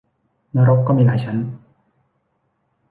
[0.55, 1.37] นรกก็มีหลายชั้น